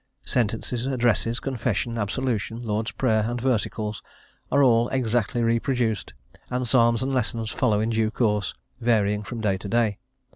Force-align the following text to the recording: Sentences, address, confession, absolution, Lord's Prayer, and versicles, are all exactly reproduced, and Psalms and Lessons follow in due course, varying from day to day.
Sentences, 0.25 0.87
address, 0.87 1.39
confession, 1.39 1.95
absolution, 1.99 2.63
Lord's 2.63 2.89
Prayer, 2.89 3.23
and 3.27 3.39
versicles, 3.39 4.01
are 4.51 4.63
all 4.63 4.89
exactly 4.89 5.43
reproduced, 5.43 6.15
and 6.49 6.67
Psalms 6.67 7.03
and 7.03 7.13
Lessons 7.13 7.51
follow 7.51 7.79
in 7.79 7.91
due 7.91 8.09
course, 8.09 8.55
varying 8.79 9.21
from 9.21 9.41
day 9.41 9.59
to 9.59 9.69
day. 9.69 9.99